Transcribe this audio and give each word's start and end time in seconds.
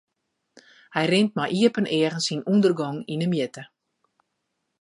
Hy 0.95 1.03
rint 1.11 1.31
mei 1.37 1.51
iepen 1.59 1.87
eagen 1.97 2.25
syn 2.25 2.45
ûndergong 2.53 2.99
yn 3.13 3.23
'e 3.23 3.27
mjitte. 3.31 3.63